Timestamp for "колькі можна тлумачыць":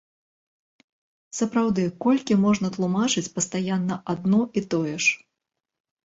2.05-3.23